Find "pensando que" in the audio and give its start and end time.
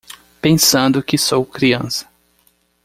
0.41-1.15